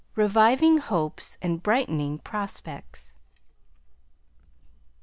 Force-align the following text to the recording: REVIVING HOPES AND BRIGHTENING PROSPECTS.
REVIVING 0.15 0.79
HOPES 0.79 1.37
AND 1.43 1.61
BRIGHTENING 1.61 2.17
PROSPECTS. 2.17 3.13